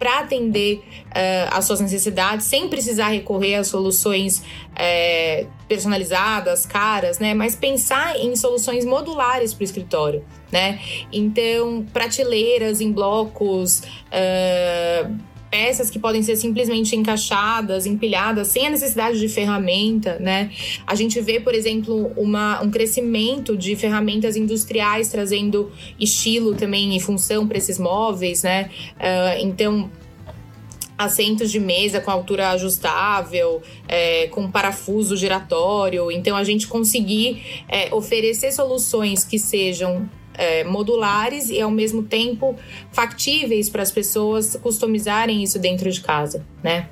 para 0.00 0.20
atender 0.20 0.82
uh, 1.08 1.52
às 1.52 1.66
suas 1.66 1.78
necessidades, 1.78 2.46
sem 2.46 2.70
precisar 2.70 3.08
recorrer 3.08 3.56
a 3.56 3.64
soluções 3.64 4.38
uh, 4.38 5.46
personalizadas, 5.68 6.64
caras, 6.64 7.18
né? 7.18 7.34
Mas 7.34 7.54
pensar 7.54 8.16
em 8.16 8.34
soluções 8.34 8.86
modulares 8.86 9.52
para 9.52 9.60
o 9.60 9.64
escritório, 9.64 10.24
né? 10.50 10.80
Então, 11.12 11.84
prateleiras 11.92 12.80
em 12.80 12.90
blocos. 12.90 13.82
Uh, 14.08 15.29
peças 15.50 15.90
que 15.90 15.98
podem 15.98 16.22
ser 16.22 16.36
simplesmente 16.36 16.94
encaixadas, 16.94 17.84
empilhadas, 17.84 18.48
sem 18.48 18.66
a 18.66 18.70
necessidade 18.70 19.18
de 19.18 19.28
ferramenta, 19.28 20.18
né? 20.20 20.50
A 20.86 20.94
gente 20.94 21.20
vê, 21.20 21.40
por 21.40 21.54
exemplo, 21.54 22.12
uma, 22.16 22.62
um 22.62 22.70
crescimento 22.70 23.56
de 23.56 23.74
ferramentas 23.74 24.36
industriais 24.36 25.08
trazendo 25.08 25.72
estilo 25.98 26.54
também 26.54 26.96
e 26.96 27.00
função 27.00 27.46
para 27.48 27.58
esses 27.58 27.78
móveis, 27.78 28.44
né? 28.44 28.70
Uh, 28.96 29.40
então, 29.40 29.90
assentos 30.96 31.50
de 31.50 31.58
mesa 31.58 31.98
com 31.98 32.10
altura 32.10 32.50
ajustável, 32.50 33.62
é, 33.88 34.26
com 34.26 34.50
parafuso 34.50 35.16
giratório. 35.16 36.12
Então, 36.12 36.36
a 36.36 36.44
gente 36.44 36.68
conseguir 36.68 37.64
é, 37.68 37.92
oferecer 37.94 38.52
soluções 38.52 39.24
que 39.24 39.38
sejam 39.38 40.06
é, 40.34 40.64
modulares 40.64 41.50
e 41.50 41.60
ao 41.60 41.70
mesmo 41.70 42.02
tempo 42.02 42.56
factíveis 42.92 43.68
para 43.68 43.82
as 43.82 43.90
pessoas 43.90 44.56
customizarem 44.56 45.42
isso 45.42 45.58
dentro 45.58 45.90
de 45.90 46.00
casa, 46.00 46.44
né? 46.62 46.88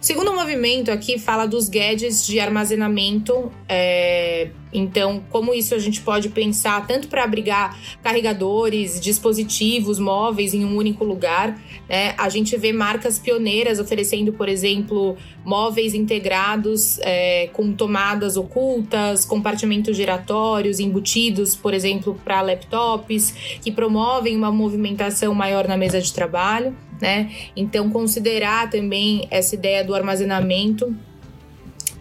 O 0.00 0.04
segundo 0.04 0.32
movimento 0.32 0.90
aqui 0.90 1.18
fala 1.18 1.46
dos 1.46 1.68
gadgets 1.68 2.26
de 2.26 2.40
armazenamento 2.40 3.52
é, 3.68 4.50
então, 4.72 5.22
como 5.30 5.52
isso 5.52 5.74
a 5.74 5.78
gente 5.78 6.00
pode 6.00 6.28
pensar 6.28 6.86
tanto 6.86 7.08
para 7.08 7.24
abrigar 7.24 7.76
carregadores, 8.02 9.00
dispositivos 9.00 9.98
móveis 9.98 10.54
em 10.54 10.64
um 10.64 10.76
único 10.76 11.04
lugar, 11.04 11.60
né? 11.88 12.14
A 12.16 12.28
gente 12.28 12.56
vê 12.56 12.72
marcas 12.72 13.18
pioneiras 13.18 13.80
oferecendo, 13.80 14.32
por 14.32 14.48
exemplo, 14.48 15.16
móveis 15.44 15.92
integrados 15.94 16.98
é, 17.00 17.48
com 17.52 17.72
tomadas 17.72 18.36
ocultas, 18.36 19.24
compartimentos 19.24 19.96
giratórios 19.96 20.78
embutidos, 20.78 21.56
por 21.56 21.74
exemplo, 21.74 22.18
para 22.24 22.40
laptops, 22.40 23.58
que 23.60 23.72
promovem 23.72 24.36
uma 24.36 24.52
movimentação 24.52 25.19
maior 25.34 25.68
na 25.68 25.76
mesa 25.76 26.00
de 26.00 26.12
trabalho, 26.12 26.76
né? 27.00 27.30
Então, 27.56 27.90
considerar 27.90 28.70
também 28.70 29.26
essa 29.30 29.54
ideia 29.54 29.84
do 29.84 29.94
armazenamento 29.94 30.94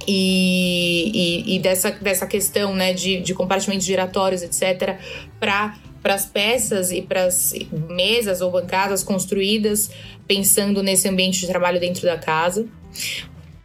e, 0.08 1.12
e, 1.14 1.56
e, 1.56 1.60
dessa, 1.60 1.92
dessa 1.92 2.26
questão 2.26 2.74
né, 2.74 2.94
de, 2.94 3.22
de 3.22 3.34
compartimentos 3.34 3.86
giratórios, 3.86 4.42
etc., 4.42 4.98
para 5.40 5.76
para 6.02 6.14
as 6.14 6.26
peças 6.26 6.92
e 6.92 7.02
para 7.02 7.26
as 7.26 7.54
mesas 7.90 8.40
ou 8.40 8.50
bancadas 8.50 9.04
construídas 9.04 9.92
pensando 10.28 10.82
nesse 10.82 11.10
ambiente 11.10 11.42
de 11.42 11.48
trabalho 11.48 11.80
dentro 11.80 12.04
da 12.04 12.18
casa. 12.18 12.66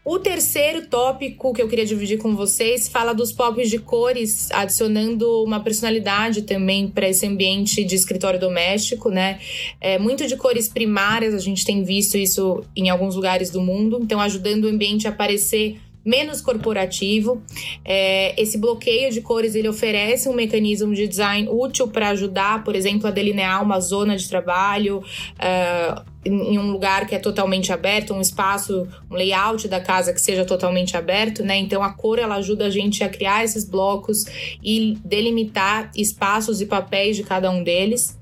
O 0.07 0.19
terceiro 0.19 0.87
tópico 0.87 1.55
que 1.55 1.63
eu 1.63 1.67
queria 1.67 1.87
dividir 1.87 2.19
com 2.19 2.37
vocês 2.37 2.87
fala 2.89 3.15
dos 3.15 3.33
pops 3.33 3.71
de 3.71 3.79
cores, 3.79 4.51
adicionando 4.51 5.43
uma 5.43 5.61
personalidade 5.61 6.43
também 6.43 6.87
para 6.89 7.09
esse 7.09 7.27
ambiente 7.27 7.83
de 7.83 7.95
escritório 7.95 8.39
doméstico, 8.39 9.09
né? 9.09 9.41
É, 9.81 9.99
muito 9.99 10.27
de 10.27 10.37
cores 10.37 10.69
primárias, 10.69 11.33
a 11.33 11.39
gente 11.39 11.65
tem 11.65 11.83
visto 11.83 12.19
isso 12.19 12.63
em 12.77 12.91
alguns 12.91 13.17
lugares 13.17 13.49
do 13.49 13.63
mundo, 13.63 13.99
então 14.03 14.21
ajudando 14.21 14.65
o 14.65 14.69
ambiente 14.69 15.09
a 15.09 15.13
parecer 15.13 15.81
menos 16.05 16.41
corporativo. 16.41 17.43
É, 17.85 18.41
esse 18.41 18.59
bloqueio 18.59 19.11
de 19.11 19.21
cores 19.21 19.55
ele 19.55 19.69
oferece 19.69 20.29
um 20.29 20.35
mecanismo 20.35 20.95
de 20.95 21.09
design 21.09 21.49
útil 21.49 21.89
para 21.89 22.11
ajudar, 22.11 22.63
por 22.63 22.77
exemplo, 22.77 23.07
a 23.07 23.11
delinear 23.11 23.63
uma 23.63 23.81
zona 23.81 24.17
de 24.17 24.29
trabalho. 24.29 24.99
Uh, 24.99 26.15
em 26.27 26.59
um 26.59 26.73
lugar 26.73 27.07
que 27.07 27.15
é 27.15 27.19
totalmente 27.19 27.71
aberto, 27.71 28.15
um 28.15 28.21
espaço, 28.21 28.89
um 29.11 29.15
layout 29.15 29.69
da 29.69 29.79
casa 29.79 30.11
que 30.11 30.19
seja 30.19 30.43
totalmente 30.43 30.97
aberto, 30.97 31.43
né? 31.43 31.59
Então 31.59 31.83
a 31.83 31.93
cor 31.93 32.19
ela 32.19 32.37
ajuda 32.37 32.65
a 32.65 32.71
gente 32.71 33.05
a 33.05 33.11
criar 33.11 33.45
esses 33.45 33.65
blocos 33.65 34.25
e 34.63 34.97
delimitar 35.05 35.91
espaços 35.95 36.63
e 36.63 36.67
papéis 36.67 37.17
de 37.17 37.25
cada 37.25 37.51
um 37.51 37.63
deles. 37.63 38.19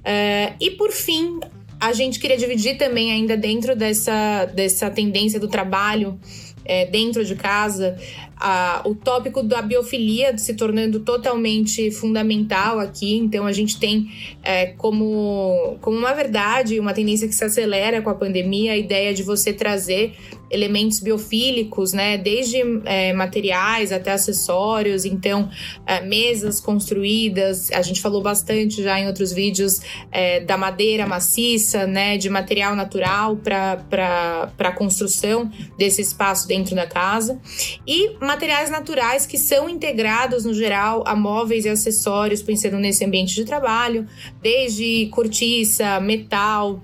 Uh, 0.00 0.54
e 0.60 0.70
por 0.72 0.92
fim, 0.92 1.40
a 1.80 1.94
gente 1.94 2.20
queria 2.20 2.36
dividir 2.36 2.76
também 2.76 3.10
ainda 3.10 3.38
dentro 3.38 3.74
dessa, 3.74 4.44
dessa 4.44 4.90
tendência 4.90 5.40
do 5.40 5.48
trabalho 5.48 6.20
é, 6.64 6.86
dentro 6.86 7.24
de 7.24 7.34
casa, 7.34 7.96
a, 8.36 8.82
o 8.84 8.94
tópico 8.94 9.42
da 9.42 9.60
biofilia 9.60 10.36
se 10.38 10.54
tornando 10.54 11.00
totalmente 11.00 11.90
fundamental 11.90 12.78
aqui. 12.78 13.16
Então, 13.16 13.46
a 13.46 13.52
gente 13.52 13.78
tem 13.78 14.10
é, 14.42 14.66
como, 14.66 15.76
como 15.80 15.98
uma 15.98 16.14
verdade, 16.14 16.80
uma 16.80 16.94
tendência 16.94 17.28
que 17.28 17.34
se 17.34 17.44
acelera 17.44 18.00
com 18.00 18.10
a 18.10 18.14
pandemia, 18.14 18.72
a 18.72 18.76
ideia 18.76 19.12
de 19.12 19.22
você 19.22 19.52
trazer 19.52 20.14
elementos 20.50 21.00
biofílicos, 21.00 21.92
né? 21.92 22.18
Desde 22.18 22.58
é, 22.84 23.12
materiais 23.12 23.92
até 23.92 24.12
acessórios, 24.12 25.04
então 25.04 25.48
é, 25.86 26.00
mesas 26.00 26.60
construídas. 26.60 27.70
A 27.72 27.82
gente 27.82 28.00
falou 28.00 28.22
bastante 28.22 28.82
já 28.82 28.98
em 28.98 29.06
outros 29.06 29.32
vídeos 29.32 29.80
é, 30.10 30.40
da 30.40 30.56
madeira 30.56 31.06
maciça, 31.06 31.86
né? 31.86 32.16
De 32.16 32.28
material 32.28 32.74
natural 32.74 33.36
para 33.36 34.52
a 34.58 34.72
construção 34.72 35.50
desse 35.78 36.02
espaço 36.02 36.48
dentro 36.48 36.74
da 36.74 36.86
casa 36.86 37.40
e 37.86 38.16
materiais 38.20 38.70
naturais 38.70 39.26
que 39.26 39.38
são 39.38 39.68
integrados 39.68 40.44
no 40.44 40.52
geral 40.52 41.04
a 41.06 41.14
móveis 41.14 41.64
e 41.64 41.68
acessórios 41.68 42.42
pensando 42.42 42.78
nesse 42.78 43.04
ambiente 43.04 43.34
de 43.34 43.44
trabalho, 43.44 44.06
desde 44.42 45.06
cortiça, 45.12 46.00
metal, 46.00 46.82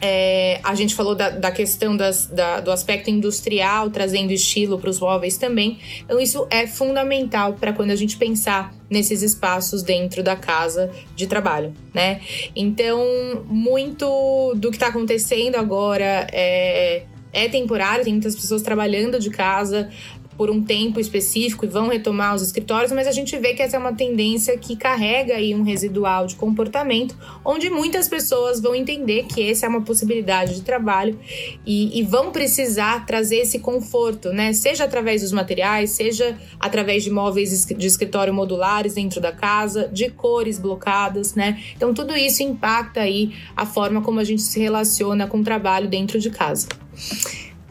é, 0.00 0.60
a 0.62 0.74
gente 0.74 0.94
falou 0.94 1.14
da, 1.14 1.30
da 1.30 1.50
questão 1.50 1.96
das, 1.96 2.26
da, 2.26 2.60
do 2.60 2.70
aspecto 2.70 3.10
industrial, 3.10 3.90
trazendo 3.90 4.32
estilo 4.32 4.78
para 4.78 4.90
os 4.90 5.00
móveis 5.00 5.36
também. 5.38 5.78
Então, 6.04 6.20
isso 6.20 6.46
é 6.50 6.66
fundamental 6.66 7.54
para 7.54 7.72
quando 7.72 7.90
a 7.90 7.96
gente 7.96 8.16
pensar 8.16 8.74
nesses 8.90 9.22
espaços 9.22 9.82
dentro 9.82 10.22
da 10.22 10.36
casa 10.36 10.90
de 11.14 11.26
trabalho, 11.26 11.72
né? 11.94 12.20
Então, 12.54 13.44
muito 13.46 14.54
do 14.54 14.70
que 14.70 14.76
está 14.76 14.88
acontecendo 14.88 15.56
agora 15.56 16.26
é, 16.32 17.02
é 17.32 17.48
temporário, 17.48 18.02
tem 18.02 18.14
muitas 18.14 18.34
pessoas 18.34 18.62
trabalhando 18.62 19.20
de 19.20 19.28
casa, 19.28 19.90
por 20.36 20.50
um 20.50 20.62
tempo 20.62 21.00
específico 21.00 21.64
e 21.64 21.68
vão 21.68 21.88
retomar 21.88 22.34
os 22.34 22.42
escritórios, 22.42 22.92
mas 22.92 23.06
a 23.06 23.12
gente 23.12 23.36
vê 23.38 23.54
que 23.54 23.62
essa 23.62 23.76
é 23.76 23.78
uma 23.78 23.94
tendência 23.94 24.56
que 24.58 24.76
carrega 24.76 25.34
aí 25.34 25.54
um 25.54 25.62
residual 25.62 26.26
de 26.26 26.36
comportamento, 26.36 27.16
onde 27.44 27.70
muitas 27.70 28.08
pessoas 28.08 28.60
vão 28.60 28.74
entender 28.74 29.24
que 29.24 29.42
essa 29.50 29.66
é 29.66 29.68
uma 29.68 29.82
possibilidade 29.82 30.54
de 30.54 30.62
trabalho 30.62 31.18
e, 31.64 31.98
e 31.98 32.02
vão 32.02 32.30
precisar 32.30 33.06
trazer 33.06 33.36
esse 33.36 33.58
conforto, 33.58 34.30
né? 34.30 34.52
Seja 34.52 34.84
através 34.84 35.22
dos 35.22 35.32
materiais, 35.32 35.90
seja 35.90 36.36
através 36.60 37.02
de 37.02 37.10
móveis 37.10 37.66
de 37.66 37.86
escritório 37.86 38.32
modulares 38.32 38.94
dentro 38.94 39.20
da 39.20 39.32
casa, 39.32 39.88
de 39.88 40.10
cores 40.10 40.58
blocadas, 40.58 41.34
né? 41.34 41.62
Então 41.76 41.94
tudo 41.94 42.16
isso 42.16 42.42
impacta 42.42 43.00
aí 43.00 43.32
a 43.56 43.64
forma 43.64 44.02
como 44.02 44.20
a 44.20 44.24
gente 44.24 44.42
se 44.42 44.60
relaciona 44.60 45.26
com 45.26 45.38
o 45.38 45.44
trabalho 45.44 45.88
dentro 45.88 46.18
de 46.18 46.30
casa. 46.30 46.68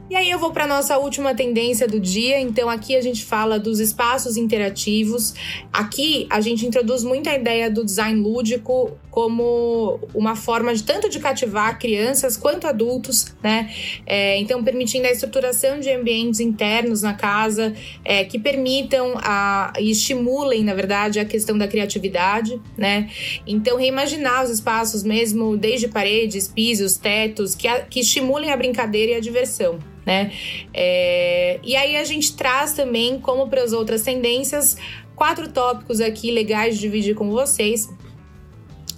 E 0.07 0.15
aí 0.15 0.29
eu 0.29 0.37
vou 0.37 0.51
para 0.51 0.67
nossa 0.67 0.99
última 0.99 1.33
tendência 1.33 1.87
do 1.87 1.99
dia. 1.99 2.39
Então 2.39 2.69
aqui 2.69 2.95
a 2.95 3.01
gente 3.01 3.25
fala 3.25 3.57
dos 3.57 3.79
espaços 3.79 4.37
interativos. 4.37 5.33
Aqui 5.73 6.27
a 6.29 6.39
gente 6.39 6.63
introduz 6.63 7.03
muito 7.03 7.27
a 7.27 7.33
ideia 7.33 7.71
do 7.71 7.83
design 7.83 8.21
lúdico 8.21 8.95
como 9.09 9.99
uma 10.13 10.35
forma 10.35 10.75
de 10.75 10.83
tanto 10.83 11.09
de 11.09 11.19
cativar 11.19 11.79
crianças 11.79 12.37
quanto 12.37 12.67
adultos, 12.67 13.33
né? 13.41 13.73
É, 14.05 14.37
então 14.37 14.63
permitindo 14.63 15.07
a 15.07 15.11
estruturação 15.11 15.79
de 15.79 15.89
ambientes 15.89 16.39
internos 16.39 17.01
na 17.01 17.13
casa 17.13 17.73
é, 18.03 18.25
que 18.25 18.37
permitam 18.37 19.13
a, 19.17 19.73
e 19.79 19.89
estimulem, 19.89 20.63
na 20.63 20.75
verdade, 20.75 21.19
a 21.19 21.25
questão 21.25 21.57
da 21.57 21.67
criatividade, 21.67 22.61
né? 22.77 23.09
Então 23.47 23.77
reimaginar 23.77 24.43
os 24.43 24.51
espaços 24.51 25.01
mesmo 25.01 25.57
desde 25.57 25.87
paredes, 25.87 26.47
pisos, 26.47 26.95
tetos 26.95 27.55
que, 27.55 27.67
a, 27.67 27.81
que 27.81 28.01
estimulem 28.01 28.51
a 28.51 28.57
brincadeira 28.57 29.13
e 29.13 29.15
a 29.15 29.19
diversão 29.19 29.79
né? 30.05 30.31
É, 30.73 31.59
e 31.63 31.75
aí 31.75 31.97
a 31.97 32.03
gente 32.03 32.35
traz 32.35 32.73
também, 32.73 33.19
como 33.19 33.47
para 33.47 33.63
as 33.63 33.73
outras 33.73 34.03
tendências, 34.03 34.77
quatro 35.15 35.49
tópicos 35.49 35.99
aqui 35.99 36.31
legais 36.31 36.75
de 36.75 36.81
dividir 36.81 37.15
com 37.15 37.31
vocês 37.31 37.89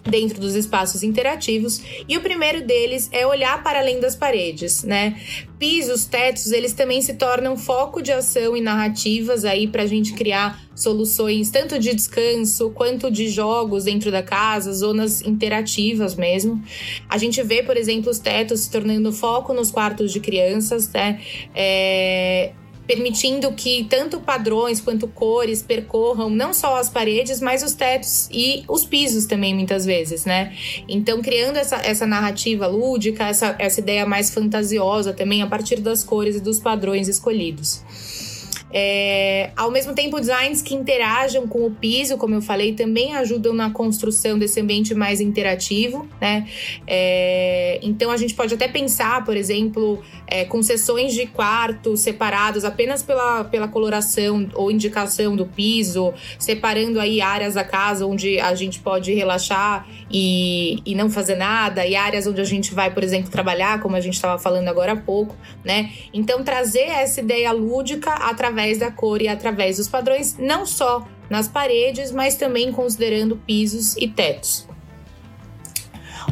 dentro 0.08 0.40
dos 0.40 0.56
espaços 0.56 1.04
interativos. 1.04 1.82
E 2.08 2.18
o 2.18 2.22
primeiro 2.22 2.66
deles 2.66 3.10
é 3.12 3.26
olhar 3.26 3.64
para 3.64 3.80
além 3.80 4.00
das 4.00 4.16
paredes, 4.16 4.84
né? 4.84 5.20
Pisos, 5.60 6.06
tetos, 6.06 6.52
eles 6.52 6.74
também 6.74 7.02
se 7.02 7.16
tornam 7.16 7.58
foco 7.58 8.02
de 8.02 8.12
ação 8.12 8.56
e 8.56 8.62
narrativas 8.62 9.44
aí 9.44 9.68
para 9.68 9.84
a 9.84 9.88
gente 9.88 10.14
criar 10.14 10.62
soluções 10.76 11.50
tanto 11.50 11.80
de 11.80 11.96
descanso 11.96 12.70
quanto 12.70 13.10
de 13.10 13.28
jogos 13.28 13.86
dentro 13.86 14.12
da 14.12 14.22
casa, 14.22 14.72
zonas 14.72 15.22
interativas 15.22 16.16
mesmo. 16.16 16.64
A 17.10 17.18
gente 17.18 17.42
vê, 17.42 17.64
por 17.64 17.76
exemplo, 17.76 18.12
os 18.12 18.20
tetos 18.20 18.62
se 18.62 18.72
tornando 18.72 19.12
foco 19.12 19.54
nos 19.54 19.72
quartos 19.72 20.14
de 20.14 20.20
crianças, 20.20 20.88
né? 20.90 21.20
É 21.56 22.52
permitindo 22.88 23.52
que 23.52 23.86
tanto 23.90 24.22
padrões 24.22 24.80
quanto 24.80 25.08
cores 25.08 25.62
percorram 25.62 26.30
não 26.30 26.54
só 26.54 26.78
as 26.78 26.90
paredes, 26.90 27.42
mas 27.42 27.62
os 27.62 27.74
tetos 27.74 28.30
e 28.32 28.64
os 28.68 28.86
pisos 28.86 29.26
também, 29.26 29.54
muitas 29.54 29.86
vezes, 29.86 30.26
né? 30.26 30.56
Então, 30.88 31.22
criando 31.22 31.58
essa, 31.58 31.76
essa 31.78 32.08
narrativa 32.08 32.66
lúdica, 32.66 33.28
essa, 33.28 33.56
essa 33.60 33.82
ideia 33.82 34.06
mais 34.06 34.34
fantasiosa 34.34 35.14
também 35.14 35.42
a 35.42 35.48
partir 35.48 35.82
das 35.82 36.04
cores 36.04 36.38
e 36.38 36.40
dos 36.40 36.60
padrões 36.60 37.10
escolhidos. 37.10 37.82
É, 38.72 39.52
ao 39.56 39.72
mesmo 39.72 39.94
tempo, 39.94 40.20
designs 40.20 40.62
que 40.62 40.76
interajam 40.76 41.48
com 41.48 41.66
o 41.66 41.72
piso, 41.72 42.18
como 42.18 42.36
eu 42.36 42.42
falei, 42.42 42.74
também 42.74 43.16
ajudam 43.16 43.54
na 43.54 43.70
construção 43.72 44.38
desse 44.38 44.60
ambiente 44.60 44.94
mais 44.94 45.22
interativo, 45.22 46.08
né? 46.20 46.48
É, 46.86 47.80
então 47.82 48.12
a 48.12 48.18
gente 48.18 48.34
pode 48.34 48.54
até 48.54 48.68
pensar, 48.68 49.24
por 49.24 49.38
exemplo, 49.38 50.02
é, 50.28 50.44
com 50.44 50.62
sessões 50.62 51.14
de 51.14 51.26
quarto 51.28 51.96
separados 51.96 52.66
apenas 52.66 53.02
pela, 53.02 53.46
pela 53.46 53.68
coloração 53.68 54.50
ou 54.54 54.70
indicação 54.70 55.36
do 55.36 55.46
piso, 55.46 56.14
separando 56.38 57.00
aí 57.00 57.22
áreas 57.22 57.54
da 57.54 57.64
casa 57.64 58.06
onde 58.06 58.40
a 58.40 58.54
gente 58.54 58.80
pode 58.80 59.14
relaxar 59.14 59.88
e, 60.12 60.82
e 60.86 60.94
não 60.94 61.10
fazer 61.10 61.36
nada, 61.36 61.86
e 61.86 61.96
áreas 61.96 62.28
onde 62.28 62.42
a 62.42 62.46
gente 62.46 62.74
vai, 62.74 62.94
por 62.94 63.04
exemplo, 63.04 63.32
trabalhar, 63.32 63.80
como 63.82 63.96
a 63.96 64.02
gente 64.02 64.16
estava 64.16 64.38
falando 64.38 64.68
agora 64.68 64.92
há 64.92 64.98
pouco, 64.98 65.36
né? 65.64 65.92
Então 66.14 66.44
trazer 66.44 66.90
essa 66.90 67.22
ideia 67.22 67.52
lúdica 67.52 68.12
através 68.12 68.57
da 68.80 68.92
cor 68.92 69.22
e 69.22 69.28
através 69.28 69.78
dos 69.78 69.88
padrões, 69.88 70.36
não 70.38 70.66
só 70.66 71.08
nas 71.30 71.48
paredes, 71.48 72.12
mas 72.12 72.36
também 72.36 72.72
considerando 72.72 73.38
pisos 73.38 73.96
e 73.98 74.08
tetos. 74.08 74.68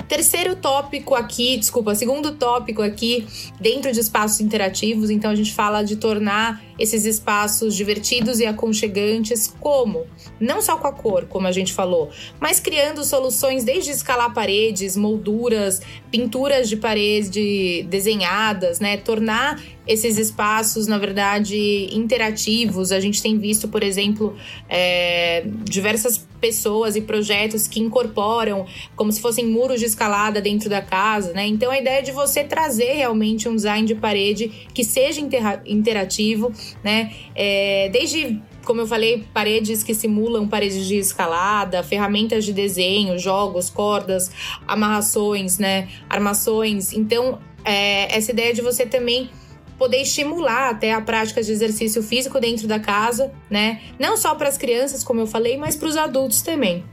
Terceiro 0.07 0.55
tópico 0.55 1.15
aqui, 1.15 1.57
desculpa, 1.57 1.95
segundo 1.95 2.33
tópico 2.35 2.81
aqui, 2.81 3.25
dentro 3.59 3.91
de 3.91 3.99
espaços 3.99 4.39
interativos, 4.39 5.09
então 5.09 5.31
a 5.31 5.35
gente 5.35 5.53
fala 5.53 5.81
de 5.83 5.95
tornar 5.95 6.63
esses 6.77 7.05
espaços 7.05 7.75
divertidos 7.75 8.39
e 8.39 8.45
aconchegantes, 8.45 9.53
como? 9.59 10.05
Não 10.39 10.61
só 10.61 10.77
com 10.77 10.87
a 10.87 10.91
cor, 10.91 11.25
como 11.25 11.47
a 11.47 11.51
gente 11.51 11.73
falou, 11.73 12.09
mas 12.39 12.59
criando 12.59 13.03
soluções 13.03 13.63
desde 13.63 13.91
escalar 13.91 14.33
paredes, 14.33 14.95
molduras, 14.95 15.81
pinturas 16.11 16.69
de 16.69 16.77
parede 16.77 17.83
desenhadas, 17.89 18.79
né? 18.79 18.97
Tornar 18.97 19.59
esses 19.87 20.17
espaços, 20.17 20.87
na 20.87 20.97
verdade, 20.97 21.89
interativos. 21.91 22.91
A 22.91 22.99
gente 22.99 23.21
tem 23.21 23.37
visto, 23.37 23.67
por 23.67 23.83
exemplo, 23.83 24.35
é, 24.69 25.45
diversas 25.63 26.24
pessoas 26.45 26.95
e 26.95 27.01
projetos 27.01 27.67
que 27.67 27.79
incorporam 27.79 28.67
como 28.95 29.11
se 29.11 29.19
fossem 29.19 29.47
muros 29.47 29.79
de 29.79 29.87
escalada 29.87 30.39
dentro 30.39 30.69
da 30.69 30.79
casa, 30.79 31.33
né? 31.33 31.47
Então 31.47 31.71
a 31.71 31.79
ideia 31.79 31.97
é 31.97 32.01
de 32.03 32.11
você 32.11 32.43
trazer 32.43 32.93
realmente 32.93 33.49
um 33.49 33.55
design 33.55 33.87
de 33.87 33.95
parede 33.95 34.67
que 34.71 34.83
seja 34.83 35.19
interativo, 35.65 36.53
né? 36.83 37.11
É, 37.35 37.89
desde 37.91 38.39
como 38.63 38.81
eu 38.81 38.87
falei, 38.87 39.23
paredes 39.33 39.83
que 39.83 39.93
simulam 39.93 40.47
paredes 40.47 40.85
de 40.87 40.97
escalada, 40.97 41.83
ferramentas 41.83 42.45
de 42.45 42.53
desenho, 42.53 43.17
jogos, 43.17 43.69
cordas, 43.69 44.31
amarrações, 44.67 45.59
né, 45.59 45.87
armações. 46.09 46.91
Então, 46.91 47.39
é, 47.63 48.15
essa 48.15 48.31
ideia 48.31 48.53
de 48.53 48.61
você 48.61 48.85
também 48.85 49.29
poder 49.77 50.01
estimular 50.01 50.69
até 50.69 50.93
a 50.93 51.01
prática 51.01 51.41
de 51.41 51.51
exercício 51.51 52.01
físico 52.01 52.39
dentro 52.39 52.67
da 52.67 52.79
casa, 52.79 53.31
né? 53.49 53.81
Não 53.99 54.17
só 54.17 54.35
para 54.35 54.47
as 54.47 54.57
crianças, 54.57 55.03
como 55.03 55.21
eu 55.21 55.27
falei, 55.27 55.57
mas 55.57 55.75
para 55.75 55.87
os 55.87 55.97
adultos 55.97 56.41
também. 56.41 56.83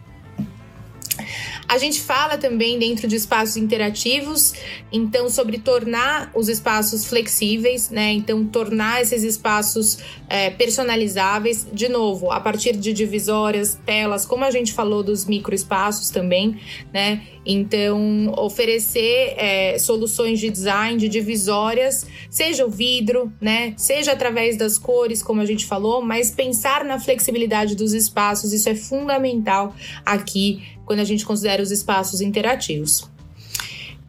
A 1.73 1.79
gente 1.79 2.02
fala 2.02 2.37
também 2.37 2.79
dentro 2.79 3.09
de 3.09 3.17
espaços 3.17 3.57
interativos, 3.57 4.52
então 4.93 5.31
sobre 5.31 5.57
tornar 5.59 6.31
os 6.35 6.50
espaços 6.50 7.07
flexíveis, 7.07 7.88
né? 7.88 8.12
Então 8.12 8.45
tornar 8.45 9.00
esses 9.00 9.23
espaços 9.23 9.99
é, 10.29 10.50
personalizáveis, 10.50 11.67
de 11.73 11.88
novo, 11.88 12.31
a 12.31 12.38
partir 12.41 12.76
de 12.76 12.93
divisórias, 12.93 13.81
telas, 13.87 14.26
como 14.26 14.45
a 14.45 14.50
gente 14.50 14.71
falou 14.71 15.02
dos 15.02 15.25
microespaços 15.25 16.11
também, 16.11 16.61
né? 16.93 17.23
Então 17.45 18.35
oferecer 18.37 19.35
é, 19.38 19.79
soluções 19.79 20.41
de 20.41 20.50
design, 20.50 20.99
de 20.99 21.09
divisórias, 21.09 22.07
seja 22.29 22.67
o 22.67 22.71
vidro, 22.71 23.33
né? 23.41 23.73
Seja 23.79 24.12
através 24.12 24.59
das 24.59 24.76
cores, 24.76 25.23
como 25.23 25.41
a 25.41 25.47
gente 25.47 25.64
falou, 25.64 26.02
mas 26.02 26.31
pensar 26.31 26.85
na 26.85 27.00
flexibilidade 27.00 27.75
dos 27.75 27.95
espaços, 27.95 28.52
isso 28.52 28.69
é 28.69 28.75
fundamental 28.75 29.75
aqui 30.05 30.62
quando 30.85 31.01
a 31.01 31.05
gente 31.05 31.25
considera 31.25 31.62
os 31.62 31.71
espaços 31.71 32.21
interativos. 32.21 33.11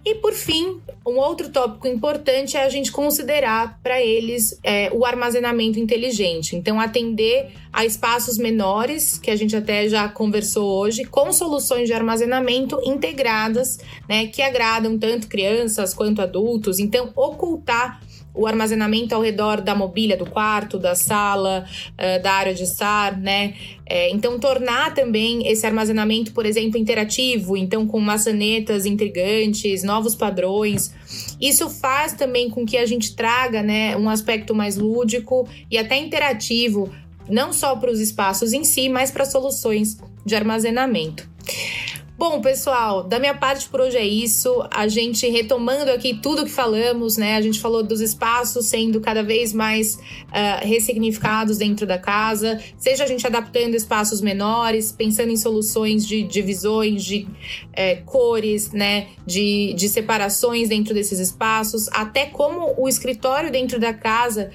E 0.06 0.16
por 0.16 0.34
fim, 0.34 0.82
um 1.08 1.18
outro 1.18 1.50
tópico 1.50 1.88
importante 1.88 2.58
é 2.58 2.64
a 2.64 2.70
gente 2.70 2.92
considerar 2.92 3.80
para 3.82 4.02
eles 4.02 4.60
é, 4.62 4.92
o 4.92 5.06
armazenamento 5.06 5.80
inteligente. 5.80 6.58
Então, 6.58 6.78
atender 6.78 7.52
a 7.72 7.86
espaços 7.86 8.38
menores, 8.38 9.18
que 9.18 9.32
a 9.32 9.36
gente 9.38 9.56
até 9.56 9.88
já 9.88 10.10
conversou 10.10 10.70
hoje, 10.78 11.06
com 11.06 11.32
soluções 11.32 11.88
de 11.88 11.94
armazenamento 11.94 12.82
integradas, 12.84 13.80
né, 14.10 14.28
que 14.28 14.42
agradam 14.42 15.00
tanto 15.00 15.30
crianças 15.30 15.94
quanto 15.94 16.22
adultos. 16.22 16.80
Então, 16.80 17.10
ocultar 17.16 18.02
o 18.34 18.48
armazenamento 18.48 19.14
ao 19.14 19.22
redor 19.22 19.62
da 19.62 19.76
mobília 19.76 20.18
do 20.18 20.26
quarto, 20.26 20.80
da 20.80 20.96
sala, 20.96 21.66
uh, 21.92 22.24
da 22.24 22.32
área 22.34 22.54
de 22.54 22.64
estar, 22.64 23.18
né? 23.18 23.54
É, 23.86 24.10
então, 24.10 24.40
tornar 24.40 24.94
também 24.94 25.48
esse 25.48 25.66
armazenamento, 25.66 26.32
por 26.34 26.46
exemplo, 26.46 26.80
interativo, 26.80 27.56
então 27.56 27.86
com 27.86 28.00
maçanetas 28.00 28.86
intrigantes, 28.86 29.84
novos 29.84 30.16
padrões. 30.16 30.94
Isso 31.40 31.70
faz 31.70 32.14
também 32.14 32.50
com 32.50 32.66
que 32.66 32.78
a 32.78 32.86
gente 32.86 33.16
traga 33.16 33.62
né, 33.62 33.96
um 33.98 34.10
aspecto 34.10 34.56
mais 34.56 34.78
lúdico 34.78 35.48
e 35.70 35.78
até 35.78 35.98
interativo, 35.98 36.90
não 37.30 37.54
só 37.54 37.76
para 37.76 37.92
os 37.92 38.00
espaços 38.00 38.54
em 38.54 38.64
si, 38.64 38.90
mas 38.90 39.12
para 39.12 39.26
soluções 39.26 39.98
de 40.26 40.36
armazenamento. 40.36 41.30
Bom, 42.26 42.40
pessoal, 42.40 43.04
da 43.04 43.20
minha 43.20 43.34
parte 43.34 43.68
por 43.68 43.82
hoje 43.82 43.98
é 43.98 44.06
isso. 44.06 44.66
A 44.72 44.88
gente 44.88 45.28
retomando 45.28 45.92
aqui 45.92 46.14
tudo 46.14 46.46
que 46.46 46.52
falamos, 46.52 47.18
né? 47.18 47.36
A 47.36 47.42
gente 47.42 47.60
falou 47.60 47.84
dos 47.84 48.00
espaços 48.00 48.68
sendo 48.68 49.02
cada 49.02 49.22
vez 49.22 49.52
mais 49.52 49.96
uh, 49.96 50.66
ressignificados 50.66 51.58
dentro 51.58 51.86
da 51.86 51.98
casa, 51.98 52.64
seja 52.78 53.04
a 53.04 53.08
gente 53.08 53.28
adaptando 53.28 53.76
espaços 53.76 54.22
menores, 54.22 54.90
pensando 54.90 55.34
em 55.34 55.36
soluções 55.36 56.08
de 56.08 56.24
divisões, 56.24 57.04
de 57.04 57.28
é, 57.74 57.96
cores, 57.98 58.72
né? 58.72 59.08
De, 59.28 59.74
de 59.74 59.90
separações 59.90 60.70
dentro 60.70 60.94
desses 60.94 61.20
espaços, 61.20 61.90
até 61.92 62.28
como 62.28 62.74
o 62.78 62.88
escritório 62.88 63.52
dentro 63.52 63.78
da 63.82 63.94
casa 63.94 64.50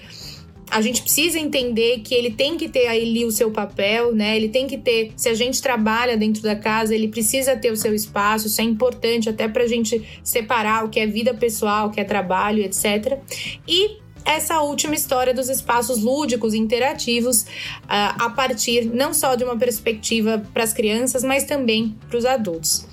a 0.71 0.81
gente 0.81 1.03
precisa 1.03 1.39
entender 1.39 2.01
que 2.01 2.15
ele 2.15 2.31
tem 2.31 2.57
que 2.57 2.69
ter 2.69 2.87
ali 2.87 3.25
o 3.25 3.31
seu 3.31 3.51
papel, 3.51 4.15
né? 4.15 4.37
Ele 4.37 4.49
tem 4.49 4.67
que 4.67 4.77
ter, 4.77 5.13
se 5.17 5.29
a 5.29 5.35
gente 5.35 5.61
trabalha 5.63 6.17
dentro 6.17 6.43
da 6.43 6.57
casa, 6.57 6.95
ele 6.95 7.09
precisa 7.09 7.57
ter 7.57 7.71
o 7.71 7.77
seu 7.77 7.95
espaço, 7.95 8.47
isso 8.47 8.61
é 8.61 8.65
importante 8.65 9.29
até 9.29 9.49
para 9.49 9.65
a 9.65 9.67
gente 9.67 10.03
separar 10.23 10.85
o 10.85 10.89
que 10.89 11.01
é 11.01 11.07
vida 11.07 11.35
pessoal, 11.35 11.89
o 11.89 11.91
que 11.91 12.01
é 12.01 12.05
trabalho, 12.05 12.63
etc. 12.63 13.19
E 13.67 13.99
essa 14.25 14.61
última 14.61 14.95
história 14.95 15.33
dos 15.33 15.49
espaços 15.49 16.03
lúdicos 16.03 16.53
e 16.53 16.59
interativos 16.59 17.43
uh, 17.43 17.47
a 18.19 18.31
partir 18.31 18.85
não 18.85 19.15
só 19.15 19.35
de 19.35 19.43
uma 19.43 19.57
perspectiva 19.57 20.45
para 20.53 20.65
as 20.65 20.73
crianças, 20.73 21.25
mas 21.25 21.45
também 21.45 21.97
para 22.09 22.19
os 22.19 22.27
adultos. 22.27 22.87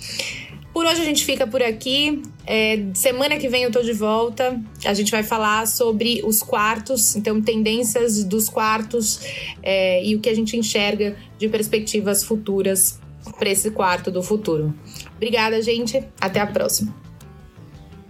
Por 0.76 0.86
hoje 0.86 1.00
a 1.00 1.06
gente 1.06 1.24
fica 1.24 1.48
por 1.48 1.64
aqui. 1.64 2.22
É, 2.46 2.88
semana 2.94 3.38
que 3.38 3.48
vem 3.48 3.64
eu 3.64 3.72
tô 3.72 3.82
de 3.82 3.94
volta. 3.94 4.62
A 4.84 4.94
gente 4.94 5.10
vai 5.10 5.24
falar 5.24 5.66
sobre 5.68 6.22
os 6.26 6.44
quartos, 6.44 7.16
então 7.16 7.42
tendências 7.42 8.26
dos 8.26 8.50
quartos 8.50 9.22
é, 9.64 10.06
e 10.06 10.18
o 10.18 10.20
que 10.20 10.28
a 10.28 10.36
gente 10.36 10.58
enxerga 10.58 11.16
de 11.40 11.48
perspectivas 11.48 12.26
futuras 12.26 13.00
para 13.40 13.50
esse 13.50 13.72
quarto 13.72 14.12
do 14.12 14.22
futuro. 14.22 14.76
Obrigada, 15.16 15.62
gente. 15.62 16.04
Até 16.20 16.42
a 16.42 16.48
próxima. 16.48 16.94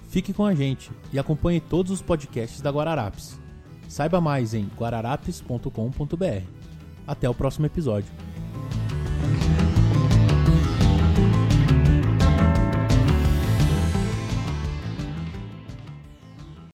Fique 0.10 0.34
com 0.34 0.44
a 0.44 0.56
gente 0.56 0.90
e 1.14 1.20
acompanhe 1.20 1.60
todos 1.60 1.92
os 1.92 2.02
podcasts 2.02 2.62
da 2.62 2.72
Guararapes. 2.72 3.40
Saiba 3.88 4.20
mais 4.20 4.56
em 4.56 4.68
guararapes.com.br. 4.76 6.44
Até 7.06 7.30
o 7.30 7.34
próximo 7.36 7.68
episódio. 7.68 8.10